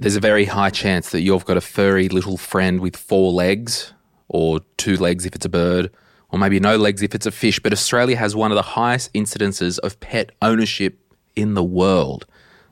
there's 0.00 0.16
a 0.16 0.20
very 0.20 0.46
high 0.46 0.70
chance 0.70 1.10
that 1.10 1.20
you've 1.20 1.44
got 1.44 1.58
a 1.58 1.60
furry 1.60 2.08
little 2.08 2.38
friend 2.38 2.80
with 2.80 2.96
four 2.96 3.32
legs, 3.32 3.92
or 4.28 4.60
two 4.78 4.96
legs 4.96 5.26
if 5.26 5.34
it's 5.34 5.44
a 5.44 5.48
bird, 5.50 5.90
or 6.30 6.38
maybe 6.38 6.58
no 6.58 6.76
legs 6.76 7.02
if 7.02 7.14
it's 7.14 7.26
a 7.26 7.30
fish. 7.30 7.60
But 7.60 7.72
Australia 7.74 8.16
has 8.16 8.34
one 8.34 8.50
of 8.50 8.56
the 8.56 8.62
highest 8.62 9.12
incidences 9.12 9.78
of 9.80 10.00
pet 10.00 10.30
ownership 10.40 10.98
in 11.36 11.52
the 11.52 11.62
world. 11.62 12.24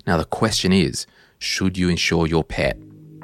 Now, 0.06 0.17
the 0.17 0.25
question 0.25 0.72
is 0.72 1.06
should 1.38 1.77
you 1.77 1.91
insure 1.91 2.27
your 2.27 2.45
pet? 2.45 2.79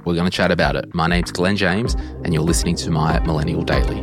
We're 0.05 0.15
going 0.15 0.31
to 0.31 0.37
chat 0.37 0.51
about 0.51 0.77
it. 0.77 0.95
My 0.95 1.07
name's 1.07 1.33
Glen 1.33 1.57
James, 1.57 1.95
and 1.95 2.35
you're 2.35 2.43
listening 2.43 2.77
to 2.77 2.91
my 2.91 3.19
Millennial 3.21 3.63
Daily. 3.63 4.03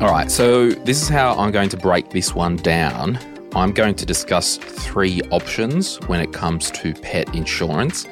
All 0.00 0.12
right, 0.12 0.30
so 0.30 0.70
this 0.70 1.02
is 1.02 1.08
how 1.08 1.34
I'm 1.34 1.50
going 1.50 1.70
to 1.70 1.76
break 1.76 2.10
this 2.10 2.32
one 2.32 2.56
down. 2.56 3.18
I'm 3.56 3.72
going 3.72 3.94
to 3.94 4.04
discuss 4.04 4.58
three 4.58 5.22
options 5.30 5.96
when 6.08 6.20
it 6.20 6.34
comes 6.34 6.70
to 6.72 6.92
pet 6.92 7.34
insurance. 7.34 8.06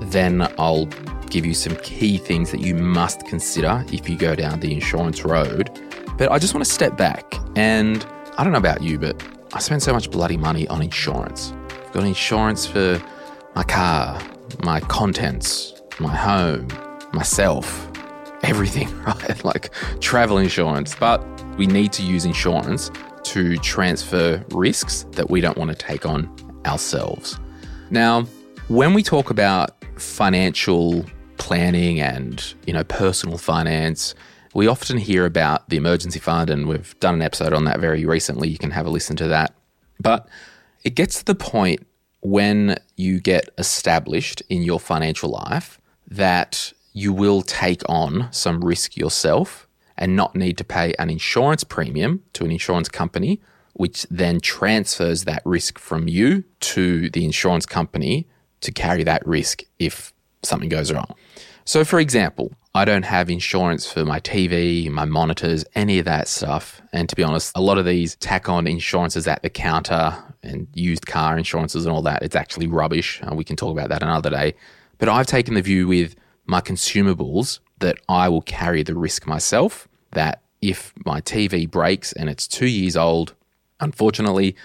Then 0.00 0.46
I'll 0.58 0.86
give 1.28 1.44
you 1.44 1.54
some 1.54 1.74
key 1.78 2.18
things 2.18 2.52
that 2.52 2.60
you 2.60 2.76
must 2.76 3.26
consider 3.26 3.84
if 3.92 4.08
you 4.08 4.16
go 4.16 4.36
down 4.36 4.60
the 4.60 4.72
insurance 4.72 5.24
road. 5.24 5.70
But 6.16 6.30
I 6.30 6.38
just 6.38 6.54
want 6.54 6.64
to 6.64 6.70
step 6.70 6.96
back 6.96 7.34
and 7.56 8.06
I 8.38 8.44
don't 8.44 8.52
know 8.52 8.60
about 8.60 8.80
you, 8.80 8.96
but 8.96 9.20
I 9.52 9.58
spend 9.58 9.82
so 9.82 9.92
much 9.92 10.08
bloody 10.08 10.36
money 10.36 10.68
on 10.68 10.82
insurance. 10.82 11.52
I've 11.68 11.92
got 11.92 12.04
insurance 12.04 12.64
for 12.64 13.02
my 13.56 13.64
car, 13.64 14.22
my 14.62 14.78
contents, 14.78 15.74
my 15.98 16.14
home, 16.14 16.68
myself, 17.12 17.90
everything, 18.44 18.96
right? 19.02 19.44
Like 19.44 19.72
travel 20.00 20.38
insurance. 20.38 20.94
But 20.94 21.26
we 21.56 21.66
need 21.66 21.92
to 21.94 22.04
use 22.04 22.24
insurance 22.24 22.92
to 23.26 23.56
transfer 23.58 24.44
risks 24.50 25.04
that 25.12 25.30
we 25.30 25.40
don't 25.40 25.58
want 25.58 25.70
to 25.70 25.76
take 25.76 26.06
on 26.06 26.30
ourselves. 26.64 27.38
Now, 27.90 28.22
when 28.68 28.94
we 28.94 29.02
talk 29.02 29.30
about 29.30 29.70
financial 29.98 31.04
planning 31.38 32.00
and, 32.00 32.54
you 32.66 32.72
know, 32.72 32.84
personal 32.84 33.38
finance, 33.38 34.14
we 34.54 34.66
often 34.66 34.96
hear 34.96 35.26
about 35.26 35.68
the 35.68 35.76
emergency 35.76 36.18
fund 36.18 36.50
and 36.50 36.66
we've 36.66 36.98
done 37.00 37.14
an 37.14 37.22
episode 37.22 37.52
on 37.52 37.64
that 37.64 37.80
very 37.80 38.04
recently. 38.04 38.48
You 38.48 38.58
can 38.58 38.70
have 38.70 38.86
a 38.86 38.90
listen 38.90 39.16
to 39.16 39.28
that. 39.28 39.54
But 40.00 40.28
it 40.84 40.94
gets 40.94 41.18
to 41.18 41.24
the 41.24 41.34
point 41.34 41.86
when 42.20 42.76
you 42.96 43.20
get 43.20 43.50
established 43.58 44.42
in 44.48 44.62
your 44.62 44.80
financial 44.80 45.30
life 45.30 45.80
that 46.08 46.72
you 46.92 47.12
will 47.12 47.42
take 47.42 47.82
on 47.88 48.28
some 48.30 48.64
risk 48.64 48.96
yourself 48.96 49.65
and 49.98 50.16
not 50.16 50.34
need 50.34 50.58
to 50.58 50.64
pay 50.64 50.94
an 50.98 51.10
insurance 51.10 51.64
premium 51.64 52.22
to 52.34 52.44
an 52.44 52.50
insurance 52.50 52.88
company, 52.88 53.40
which 53.74 54.06
then 54.10 54.40
transfers 54.40 55.24
that 55.24 55.42
risk 55.44 55.78
from 55.78 56.08
you 56.08 56.44
to 56.60 57.10
the 57.10 57.24
insurance 57.24 57.66
company 57.66 58.26
to 58.60 58.72
carry 58.72 59.04
that 59.04 59.26
risk 59.26 59.62
if 59.78 60.12
something 60.42 60.68
goes 60.68 60.92
wrong. 60.92 61.14
So, 61.64 61.84
for 61.84 61.98
example, 61.98 62.52
I 62.74 62.84
don't 62.84 63.04
have 63.04 63.28
insurance 63.28 63.90
for 63.90 64.04
my 64.04 64.20
TV, 64.20 64.88
my 64.90 65.04
monitors, 65.04 65.64
any 65.74 65.98
of 65.98 66.04
that 66.04 66.28
stuff. 66.28 66.80
And 66.92 67.08
to 67.08 67.16
be 67.16 67.24
honest, 67.24 67.52
a 67.56 67.60
lot 67.60 67.78
of 67.78 67.86
these 67.86 68.16
tack 68.16 68.48
on 68.48 68.66
insurances 68.66 69.26
at 69.26 69.42
the 69.42 69.50
counter 69.50 70.14
and 70.42 70.68
used 70.74 71.06
car 71.06 71.36
insurances 71.36 71.86
and 71.86 71.94
all 71.94 72.02
that. 72.02 72.22
It's 72.22 72.36
actually 72.36 72.66
rubbish. 72.66 73.20
Uh, 73.22 73.34
we 73.34 73.44
can 73.44 73.56
talk 73.56 73.72
about 73.72 73.88
that 73.88 74.02
another 74.02 74.30
day. 74.30 74.54
But 74.98 75.08
I've 75.08 75.26
taken 75.26 75.54
the 75.54 75.62
view 75.62 75.88
with 75.88 76.14
my 76.44 76.60
consumables 76.60 77.60
that 77.78 77.98
I 78.08 78.28
will 78.28 78.42
carry 78.42 78.82
the 78.82 78.94
risk 78.94 79.26
myself. 79.26 79.88
That 80.12 80.42
if 80.62 80.92
my 81.04 81.20
TV 81.20 81.70
breaks 81.70 82.12
and 82.12 82.28
it's 82.28 82.46
two 82.46 82.66
years 82.66 82.96
old, 82.96 83.34
unfortunately, 83.80 84.56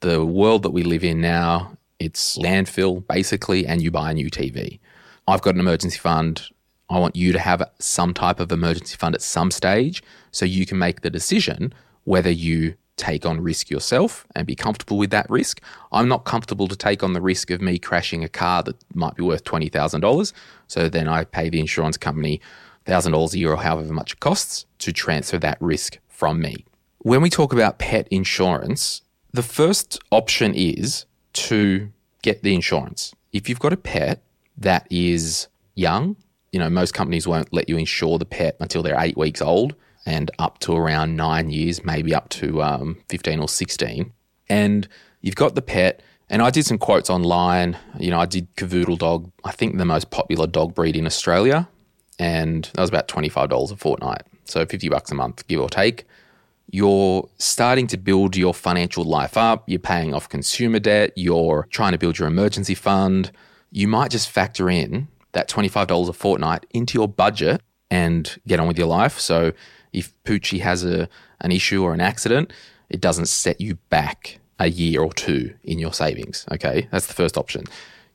the 0.00 0.24
world 0.24 0.62
that 0.62 0.70
we 0.70 0.82
live 0.82 1.04
in 1.04 1.20
now, 1.20 1.76
it's 1.98 2.38
landfill 2.38 3.06
basically, 3.06 3.66
and 3.66 3.82
you 3.82 3.90
buy 3.90 4.10
a 4.10 4.14
new 4.14 4.30
TV. 4.30 4.78
I've 5.26 5.42
got 5.42 5.54
an 5.54 5.60
emergency 5.60 5.98
fund. 5.98 6.48
I 6.88 6.98
want 6.98 7.16
you 7.16 7.32
to 7.32 7.38
have 7.38 7.68
some 7.78 8.14
type 8.14 8.40
of 8.40 8.50
emergency 8.50 8.96
fund 8.96 9.14
at 9.14 9.22
some 9.22 9.50
stage 9.50 10.02
so 10.30 10.44
you 10.46 10.64
can 10.64 10.78
make 10.78 11.02
the 11.02 11.10
decision 11.10 11.74
whether 12.04 12.30
you 12.30 12.74
take 12.98 13.24
on 13.24 13.40
risk 13.40 13.70
yourself 13.70 14.26
and 14.34 14.46
be 14.46 14.54
comfortable 14.54 14.98
with 14.98 15.10
that 15.10 15.30
risk. 15.30 15.62
I'm 15.92 16.08
not 16.08 16.24
comfortable 16.24 16.68
to 16.68 16.76
take 16.76 17.02
on 17.02 17.14
the 17.14 17.20
risk 17.20 17.50
of 17.50 17.62
me 17.62 17.78
crashing 17.78 18.22
a 18.24 18.28
car 18.28 18.62
that 18.64 18.76
might 18.94 19.14
be 19.14 19.22
worth 19.22 19.44
$20,000. 19.44 20.32
So 20.66 20.88
then 20.88 21.08
I 21.08 21.24
pay 21.24 21.48
the 21.48 21.60
insurance 21.60 21.96
company 21.96 22.40
$1,000 22.86 23.32
a 23.32 23.38
year 23.38 23.52
or 23.52 23.56
however 23.56 23.92
much 23.92 24.14
it 24.14 24.20
costs 24.20 24.66
to 24.78 24.92
transfer 24.92 25.38
that 25.38 25.58
risk 25.60 25.98
from 26.08 26.40
me. 26.40 26.64
When 26.98 27.22
we 27.22 27.30
talk 27.30 27.52
about 27.52 27.78
pet 27.78 28.08
insurance, 28.10 29.02
the 29.32 29.42
first 29.42 29.98
option 30.10 30.54
is 30.54 31.06
to 31.34 31.90
get 32.22 32.42
the 32.42 32.54
insurance. 32.54 33.14
If 33.32 33.48
you've 33.48 33.60
got 33.60 33.72
a 33.72 33.76
pet, 33.76 34.22
that 34.56 34.86
is 34.90 35.48
young. 35.74 36.16
You 36.50 36.58
know, 36.58 36.70
most 36.70 36.94
companies 36.94 37.28
won't 37.28 37.52
let 37.52 37.68
you 37.68 37.76
insure 37.76 38.18
the 38.18 38.24
pet 38.24 38.56
until 38.58 38.82
they're 38.82 38.98
eight 38.98 39.16
weeks 39.16 39.40
old 39.40 39.74
and 40.08 40.30
up 40.38 40.58
to 40.60 40.74
around 40.74 41.16
nine 41.16 41.50
years, 41.50 41.84
maybe 41.84 42.14
up 42.14 42.30
to 42.30 42.62
um, 42.62 42.98
15 43.10 43.40
or 43.40 43.48
16. 43.48 44.10
And 44.48 44.88
you've 45.20 45.34
got 45.34 45.54
the 45.54 45.62
pet. 45.62 46.02
And 46.30 46.40
I 46.40 46.50
did 46.50 46.64
some 46.64 46.78
quotes 46.78 47.10
online. 47.10 47.76
You 47.98 48.10
know, 48.10 48.18
I 48.18 48.26
did 48.26 48.54
Cavoodle 48.56 48.98
Dog, 48.98 49.30
I 49.44 49.50
think 49.50 49.76
the 49.76 49.84
most 49.84 50.10
popular 50.10 50.46
dog 50.46 50.74
breed 50.74 50.96
in 50.96 51.06
Australia. 51.06 51.68
And 52.18 52.70
that 52.74 52.80
was 52.80 52.90
about 52.90 53.08
$25 53.08 53.70
a 53.70 53.76
fortnight. 53.76 54.22
So 54.44 54.64
50 54.64 54.88
bucks 54.88 55.10
a 55.10 55.14
month, 55.14 55.46
give 55.46 55.60
or 55.60 55.68
take. 55.68 56.06
You're 56.70 57.28
starting 57.36 57.86
to 57.88 57.98
build 57.98 58.34
your 58.34 58.54
financial 58.54 59.04
life 59.04 59.36
up. 59.36 59.64
You're 59.68 59.78
paying 59.78 60.14
off 60.14 60.28
consumer 60.28 60.78
debt. 60.78 61.12
You're 61.16 61.66
trying 61.70 61.92
to 61.92 61.98
build 61.98 62.18
your 62.18 62.28
emergency 62.28 62.74
fund 62.74 63.30
you 63.70 63.88
might 63.88 64.10
just 64.10 64.30
factor 64.30 64.70
in 64.70 65.08
that 65.32 65.48
$25 65.48 66.08
a 66.08 66.12
fortnight 66.12 66.66
into 66.70 66.98
your 66.98 67.08
budget 67.08 67.60
and 67.90 68.38
get 68.46 68.60
on 68.60 68.66
with 68.66 68.78
your 68.78 68.86
life. 68.86 69.18
So 69.18 69.52
if 69.92 70.12
Poochie 70.24 70.60
has 70.60 70.84
a, 70.84 71.08
an 71.40 71.52
issue 71.52 71.82
or 71.82 71.94
an 71.94 72.00
accident, 72.00 72.52
it 72.88 73.00
doesn't 73.00 73.26
set 73.26 73.60
you 73.60 73.76
back 73.90 74.38
a 74.58 74.68
year 74.68 75.02
or 75.02 75.12
two 75.12 75.54
in 75.62 75.78
your 75.78 75.92
savings. 75.92 76.46
Okay, 76.52 76.88
that's 76.90 77.06
the 77.06 77.14
first 77.14 77.36
option. 77.36 77.64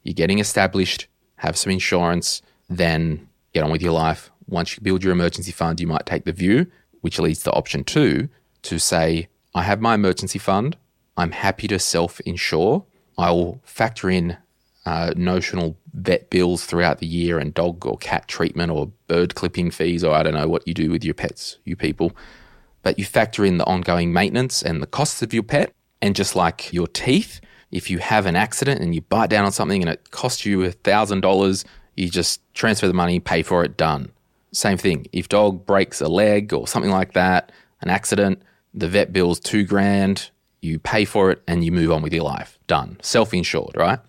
You're 0.03 0.13
getting 0.13 0.39
established, 0.39 1.07
have 1.37 1.57
some 1.57 1.71
insurance, 1.71 2.41
then 2.69 3.27
get 3.53 3.63
on 3.63 3.71
with 3.71 3.81
your 3.81 3.93
life. 3.93 4.31
Once 4.47 4.75
you 4.75 4.83
build 4.83 5.03
your 5.03 5.13
emergency 5.13 5.51
fund, 5.51 5.79
you 5.79 5.87
might 5.87 6.05
take 6.05 6.25
the 6.25 6.33
view, 6.33 6.67
which 7.01 7.19
leads 7.19 7.43
to 7.43 7.51
option 7.51 7.83
two, 7.83 8.29
to 8.63 8.79
say, 8.79 9.27
I 9.55 9.63
have 9.63 9.79
my 9.79 9.95
emergency 9.95 10.39
fund. 10.39 10.75
I'm 11.15 11.31
happy 11.31 11.67
to 11.67 11.79
self 11.79 12.19
insure. 12.21 12.85
I 13.17 13.31
will 13.31 13.61
factor 13.63 14.09
in 14.09 14.37
uh, 14.85 15.13
notional 15.15 15.77
vet 15.93 16.29
bills 16.29 16.65
throughout 16.65 16.99
the 16.99 17.05
year 17.05 17.39
and 17.39 17.53
dog 17.53 17.85
or 17.85 17.97
cat 17.97 18.27
treatment 18.27 18.71
or 18.71 18.91
bird 19.07 19.35
clipping 19.35 19.71
fees, 19.71 20.03
or 20.03 20.13
I 20.13 20.23
don't 20.23 20.33
know 20.33 20.47
what 20.47 20.67
you 20.67 20.73
do 20.73 20.91
with 20.91 21.03
your 21.03 21.13
pets, 21.13 21.57
you 21.63 21.75
people. 21.75 22.15
But 22.81 22.99
you 22.99 23.05
factor 23.05 23.45
in 23.45 23.57
the 23.57 23.65
ongoing 23.65 24.11
maintenance 24.11 24.61
and 24.61 24.81
the 24.81 24.87
costs 24.87 25.21
of 25.21 25.33
your 25.33 25.43
pet. 25.43 25.73
And 26.01 26.15
just 26.15 26.35
like 26.35 26.73
your 26.73 26.87
teeth, 26.87 27.39
if 27.71 27.89
you 27.89 27.99
have 27.99 28.25
an 28.25 28.35
accident 28.35 28.81
and 28.81 28.93
you 28.93 29.01
bite 29.01 29.29
down 29.29 29.45
on 29.45 29.53
something 29.53 29.81
and 29.81 29.89
it 29.89 30.11
costs 30.11 30.45
you 30.45 30.59
$1,000, 30.59 31.65
you 31.95 32.09
just 32.09 32.41
transfer 32.53 32.87
the 32.87 32.93
money, 32.93 33.21
pay 33.21 33.41
for 33.41 33.63
it, 33.63 33.77
done. 33.77 34.11
Same 34.51 34.77
thing. 34.77 35.07
If 35.13 35.29
dog 35.29 35.65
breaks 35.65 36.01
a 36.01 36.09
leg 36.09 36.53
or 36.53 36.67
something 36.67 36.91
like 36.91 37.13
that, 37.13 37.51
an 37.81 37.89
accident, 37.89 38.41
the 38.73 38.87
vet 38.87 39.13
bill's 39.13 39.39
two 39.39 39.63
grand, 39.63 40.29
you 40.61 40.77
pay 40.77 41.05
for 41.05 41.31
it 41.31 41.41
and 41.47 41.63
you 41.63 41.71
move 41.71 41.91
on 41.91 42.01
with 42.01 42.13
your 42.13 42.23
life. 42.23 42.59
Done. 42.67 42.97
Self 43.01 43.33
insured, 43.33 43.75
right? 43.75 43.99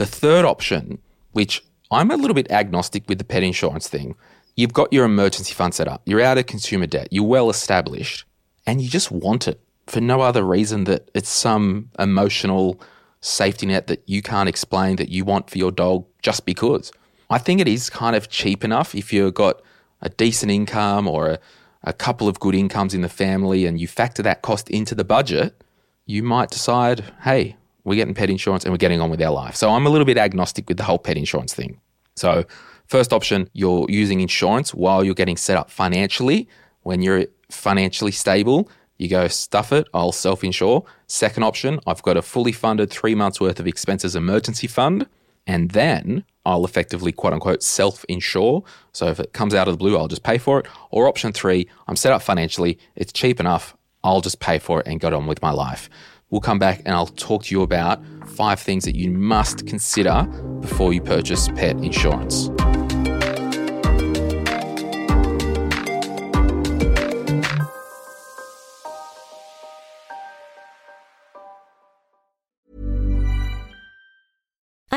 The 0.00 0.06
third 0.06 0.46
option, 0.46 0.98
which 1.32 1.62
I'm 1.90 2.10
a 2.10 2.16
little 2.16 2.32
bit 2.32 2.50
agnostic 2.50 3.06
with 3.06 3.18
the 3.18 3.24
pet 3.24 3.42
insurance 3.42 3.86
thing, 3.86 4.14
you've 4.56 4.72
got 4.72 4.90
your 4.94 5.04
emergency 5.04 5.52
fund 5.52 5.74
set 5.74 5.88
up, 5.88 6.00
you're 6.06 6.22
out 6.22 6.38
of 6.38 6.46
consumer 6.46 6.86
debt, 6.86 7.08
you're 7.10 7.22
well 7.22 7.50
established, 7.50 8.24
and 8.66 8.80
you 8.80 8.88
just 8.88 9.10
want 9.10 9.46
it 9.46 9.60
for 9.86 10.00
no 10.00 10.22
other 10.22 10.42
reason 10.42 10.84
that 10.84 11.10
it's 11.14 11.28
some 11.28 11.90
emotional 11.98 12.80
safety 13.20 13.66
net 13.66 13.88
that 13.88 14.02
you 14.06 14.22
can't 14.22 14.48
explain 14.48 14.96
that 14.96 15.10
you 15.10 15.26
want 15.26 15.50
for 15.50 15.58
your 15.58 15.70
dog 15.70 16.06
just 16.22 16.46
because. 16.46 16.92
I 17.28 17.36
think 17.36 17.60
it 17.60 17.68
is 17.68 17.90
kind 17.90 18.16
of 18.16 18.30
cheap 18.30 18.64
enough 18.64 18.94
if 18.94 19.12
you've 19.12 19.34
got 19.34 19.60
a 20.00 20.08
decent 20.08 20.50
income 20.50 21.08
or 21.08 21.28
a, 21.28 21.38
a 21.84 21.92
couple 21.92 22.26
of 22.26 22.40
good 22.40 22.54
incomes 22.54 22.94
in 22.94 23.02
the 23.02 23.10
family 23.10 23.66
and 23.66 23.78
you 23.78 23.86
factor 23.86 24.22
that 24.22 24.40
cost 24.40 24.70
into 24.70 24.94
the 24.94 25.04
budget, 25.04 25.62
you 26.06 26.22
might 26.22 26.48
decide, 26.48 27.04
hey, 27.24 27.58
we're 27.90 27.96
getting 27.96 28.14
pet 28.14 28.30
insurance 28.30 28.64
and 28.64 28.72
we're 28.72 28.78
getting 28.78 29.00
on 29.00 29.10
with 29.10 29.20
our 29.20 29.32
life. 29.32 29.56
So 29.56 29.70
I'm 29.70 29.84
a 29.84 29.90
little 29.90 30.04
bit 30.04 30.16
agnostic 30.16 30.68
with 30.68 30.76
the 30.76 30.84
whole 30.84 30.98
pet 30.98 31.16
insurance 31.16 31.52
thing. 31.52 31.80
So, 32.14 32.44
first 32.86 33.12
option, 33.12 33.50
you're 33.52 33.86
using 33.88 34.20
insurance 34.20 34.72
while 34.72 35.02
you're 35.02 35.14
getting 35.14 35.36
set 35.36 35.56
up 35.56 35.70
financially. 35.70 36.48
When 36.82 37.02
you're 37.02 37.26
financially 37.50 38.12
stable, 38.12 38.70
you 38.96 39.08
go 39.08 39.26
stuff 39.26 39.72
it, 39.72 39.88
I'll 39.92 40.12
self 40.12 40.44
insure. 40.44 40.84
Second 41.08 41.42
option, 41.42 41.80
I've 41.86 42.02
got 42.02 42.16
a 42.16 42.22
fully 42.22 42.52
funded 42.52 42.90
three 42.90 43.14
months 43.14 43.40
worth 43.40 43.58
of 43.58 43.66
expenses 43.66 44.14
emergency 44.14 44.68
fund. 44.68 45.06
And 45.46 45.70
then 45.72 46.24
I'll 46.46 46.64
effectively, 46.64 47.10
quote 47.10 47.32
unquote, 47.32 47.62
self 47.62 48.04
insure. 48.08 48.62
So 48.92 49.06
if 49.06 49.18
it 49.18 49.32
comes 49.32 49.54
out 49.54 49.66
of 49.66 49.74
the 49.74 49.78
blue, 49.78 49.96
I'll 49.96 50.06
just 50.06 50.22
pay 50.22 50.38
for 50.38 50.60
it. 50.60 50.66
Or 50.90 51.08
option 51.08 51.32
three, 51.32 51.68
I'm 51.88 51.96
set 51.96 52.12
up 52.12 52.22
financially, 52.22 52.78
it's 52.94 53.12
cheap 53.12 53.40
enough, 53.40 53.76
I'll 54.04 54.20
just 54.20 54.38
pay 54.38 54.58
for 54.58 54.80
it 54.80 54.86
and 54.86 55.00
get 55.00 55.12
on 55.12 55.26
with 55.26 55.42
my 55.42 55.50
life. 55.50 55.90
We'll 56.30 56.40
come 56.40 56.58
back 56.58 56.82
and 56.84 56.94
I'll 56.94 57.06
talk 57.06 57.44
to 57.44 57.54
you 57.54 57.62
about 57.62 58.02
five 58.26 58.60
things 58.60 58.84
that 58.84 58.96
you 58.96 59.10
must 59.10 59.66
consider 59.66 60.24
before 60.60 60.92
you 60.92 61.00
purchase 61.00 61.48
pet 61.48 61.76
insurance. 61.76 62.48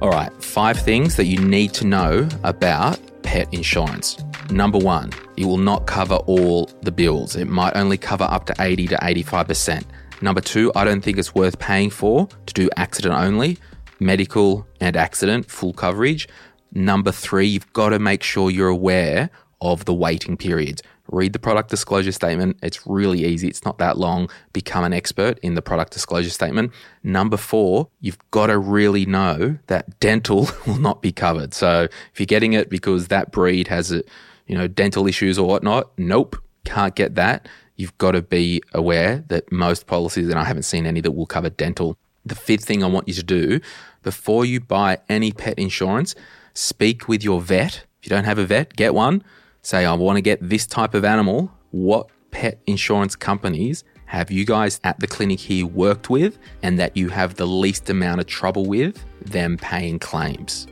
All 0.00 0.08
right, 0.08 0.32
five 0.42 0.80
things 0.80 1.16
that 1.16 1.26
you 1.26 1.36
need 1.36 1.74
to 1.74 1.86
know 1.86 2.26
about 2.42 2.98
pet 3.22 3.52
insurance. 3.52 4.16
Number 4.50 4.78
one, 4.78 5.10
it 5.36 5.44
will 5.44 5.58
not 5.58 5.86
cover 5.86 6.14
all 6.14 6.70
the 6.80 6.90
bills. 6.90 7.36
It 7.36 7.48
might 7.48 7.76
only 7.76 7.98
cover 7.98 8.24
up 8.24 8.46
to 8.46 8.54
80 8.58 8.86
to 8.88 8.96
85%. 8.96 9.84
Number 10.22 10.40
two, 10.40 10.72
I 10.74 10.84
don't 10.84 11.02
think 11.02 11.18
it's 11.18 11.34
worth 11.34 11.58
paying 11.58 11.90
for 11.90 12.28
to 12.46 12.54
do 12.54 12.70
accident 12.78 13.14
only, 13.14 13.58
medical 14.00 14.66
and 14.80 14.96
accident, 14.96 15.50
full 15.50 15.74
coverage. 15.74 16.26
Number 16.72 17.12
three, 17.12 17.48
you've 17.48 17.70
got 17.74 17.90
to 17.90 17.98
make 17.98 18.22
sure 18.22 18.50
you're 18.50 18.68
aware 18.68 19.28
of 19.60 19.84
the 19.84 19.92
waiting 19.92 20.38
periods. 20.38 20.82
Read 21.10 21.32
the 21.32 21.40
product 21.40 21.70
disclosure 21.70 22.12
statement. 22.12 22.56
It's 22.62 22.86
really 22.86 23.24
easy. 23.24 23.48
It's 23.48 23.64
not 23.64 23.78
that 23.78 23.98
long. 23.98 24.30
Become 24.52 24.84
an 24.84 24.92
expert 24.92 25.38
in 25.40 25.54
the 25.54 25.62
product 25.62 25.92
disclosure 25.92 26.30
statement. 26.30 26.72
Number 27.02 27.36
four, 27.36 27.88
you've 28.00 28.18
got 28.30 28.46
to 28.46 28.58
really 28.58 29.06
know 29.06 29.58
that 29.66 29.98
dental 29.98 30.48
will 30.66 30.78
not 30.78 31.02
be 31.02 31.10
covered. 31.10 31.52
So 31.52 31.88
if 32.12 32.20
you're 32.20 32.26
getting 32.26 32.52
it 32.52 32.70
because 32.70 33.08
that 33.08 33.32
breed 33.32 33.66
has 33.68 33.90
a, 33.90 34.04
you 34.46 34.56
know, 34.56 34.68
dental 34.68 35.08
issues 35.08 35.36
or 35.36 35.48
whatnot, 35.48 35.90
nope, 35.98 36.36
can't 36.64 36.94
get 36.94 37.16
that. 37.16 37.48
You've 37.74 37.96
got 37.98 38.12
to 38.12 38.22
be 38.22 38.62
aware 38.72 39.24
that 39.28 39.50
most 39.50 39.88
policies, 39.88 40.28
and 40.28 40.38
I 40.38 40.44
haven't 40.44 40.62
seen 40.62 40.86
any 40.86 41.00
that 41.00 41.12
will 41.12 41.26
cover 41.26 41.50
dental. 41.50 41.96
The 42.24 42.34
fifth 42.36 42.64
thing 42.64 42.84
I 42.84 42.86
want 42.86 43.08
you 43.08 43.14
to 43.14 43.22
do 43.22 43.60
before 44.02 44.44
you 44.44 44.60
buy 44.60 44.98
any 45.08 45.32
pet 45.32 45.58
insurance, 45.58 46.14
speak 46.54 47.08
with 47.08 47.24
your 47.24 47.40
vet. 47.40 47.86
If 48.00 48.06
you 48.06 48.10
don't 48.10 48.24
have 48.24 48.38
a 48.38 48.44
vet, 48.44 48.76
get 48.76 48.94
one 48.94 49.24
say, 49.62 49.84
I 49.84 49.92
want 49.94 50.16
to 50.16 50.22
get 50.22 50.38
this 50.46 50.66
type 50.66 50.94
of 50.94 51.04
animal, 51.04 51.50
what 51.70 52.08
pet 52.30 52.60
insurance 52.66 53.16
companies 53.16 53.84
have 54.06 54.30
you 54.30 54.44
guys 54.44 54.80
at 54.84 54.98
the 54.98 55.06
clinic 55.06 55.38
here 55.38 55.66
worked 55.66 56.10
with 56.10 56.38
and 56.62 56.78
that 56.78 56.96
you 56.96 57.08
have 57.08 57.36
the 57.36 57.46
least 57.46 57.88
amount 57.90 58.20
of 58.20 58.26
trouble 58.26 58.66
with 58.66 59.04
them 59.20 59.56
paying 59.56 59.98
claims? 59.98 60.66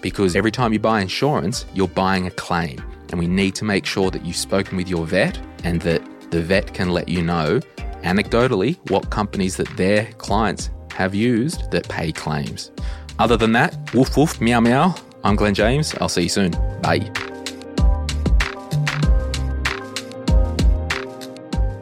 Because 0.00 0.36
every 0.36 0.50
time 0.50 0.72
you 0.72 0.78
buy 0.78 1.00
insurance, 1.00 1.64
you're 1.74 1.88
buying 1.88 2.26
a 2.26 2.30
claim. 2.30 2.82
And 3.10 3.18
we 3.18 3.26
need 3.26 3.54
to 3.56 3.64
make 3.64 3.86
sure 3.86 4.10
that 4.10 4.24
you've 4.24 4.36
spoken 4.36 4.76
with 4.76 4.88
your 4.88 5.06
vet 5.06 5.38
and 5.64 5.80
that 5.82 6.02
the 6.30 6.40
vet 6.40 6.74
can 6.74 6.90
let 6.90 7.08
you 7.08 7.22
know 7.22 7.60
anecdotally 8.02 8.78
what 8.90 9.10
companies 9.10 9.56
that 9.56 9.68
their 9.76 10.06
clients 10.14 10.70
have 10.92 11.14
used 11.14 11.70
that 11.70 11.88
pay 11.88 12.10
claims. 12.10 12.70
Other 13.18 13.36
than 13.36 13.52
that, 13.52 13.76
woof 13.94 14.16
woof, 14.16 14.40
meow 14.40 14.60
meow. 14.60 14.94
I'm 15.24 15.36
Glen 15.36 15.54
James. 15.54 15.94
I'll 16.00 16.08
see 16.08 16.22
you 16.22 16.28
soon. 16.28 16.50
Bye. 16.82 17.21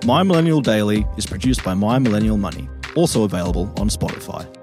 My 0.07 0.23
Millennial 0.23 0.63
Daily 0.63 1.07
is 1.19 1.27
produced 1.27 1.63
by 1.63 1.75
My 1.75 1.99
Millennial 1.99 2.39
Money, 2.39 2.71
also 2.97 3.25
available 3.25 3.73
on 3.77 3.91
Spotify. 3.91 4.60